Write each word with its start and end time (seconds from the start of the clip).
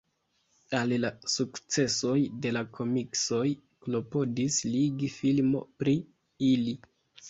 Al 0.77 0.93
la 1.03 1.11
sukcesoj 1.33 2.15
de 2.47 2.55
la 2.59 2.65
komiksoj 2.79 3.45
klopodis 3.85 4.61
ligi 4.75 5.15
filmo 5.23 5.67
pri 5.81 5.99
ili. 6.55 6.81